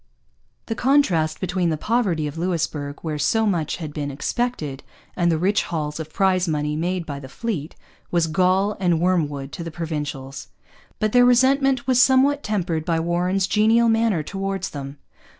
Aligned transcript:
The 0.65 0.73
contrast 0.73 1.39
between 1.39 1.69
the 1.69 1.77
poverty 1.77 2.25
of 2.25 2.35
Louisbourg, 2.35 2.97
where 3.03 3.19
so 3.19 3.45
much 3.45 3.75
had 3.75 3.93
been 3.93 4.09
expected, 4.09 4.81
and 5.15 5.31
the 5.31 5.37
rich 5.37 5.61
hauls 5.65 5.99
of 5.99 6.11
prize 6.11 6.47
money 6.47 6.75
made 6.75 7.05
by 7.05 7.19
the 7.19 7.29
fleet, 7.29 7.75
was 8.09 8.25
gall 8.25 8.75
and 8.79 8.99
wormwood 8.99 9.51
to 9.51 9.63
the 9.63 9.69
Provincials. 9.69 10.47
But 10.97 11.11
their 11.11 11.23
resentment 11.23 11.85
was 11.85 12.01
somewhat 12.01 12.41
tempered 12.41 12.83
by 12.83 12.99
Warren's 12.99 13.45
genial 13.45 13.89
manner 13.89 14.23
towards 14.23 14.71
them. 14.71 14.97